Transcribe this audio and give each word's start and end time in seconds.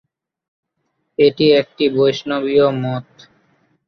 এটি 1.19 1.45
একটি 1.61 1.85
বৈষ্ণবীয় 1.95 2.67
মত। 2.83 3.07